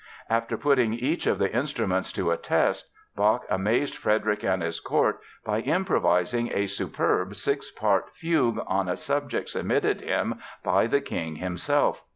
After 0.31 0.57
putting 0.57 0.95
each 0.95 1.27
of 1.27 1.37
the 1.37 1.55
instruments 1.55 2.11
to 2.13 2.31
a 2.31 2.35
test, 2.37 2.89
Bach 3.15 3.45
amazed 3.51 3.93
Frederick 3.95 4.41
and 4.43 4.63
his 4.63 4.79
court 4.79 5.19
by 5.45 5.59
improvising 5.59 6.49
a 6.55 6.65
superb 6.65 7.35
six 7.35 7.69
part 7.69 8.09
fugue 8.15 8.59
on 8.65 8.89
a 8.89 8.97
subject 8.97 9.49
submitted 9.49 10.01
him 10.01 10.39
by 10.63 10.87
the 10.87 11.01
king 11.01 11.35
himself. 11.35 12.01